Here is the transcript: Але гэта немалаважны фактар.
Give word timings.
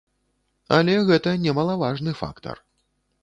Але 0.77 0.95
гэта 1.09 1.33
немалаважны 1.43 2.11
фактар. 2.21 2.57